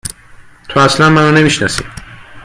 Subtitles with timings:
[0.69, 1.83] !تو اصلا منو نمی شناسی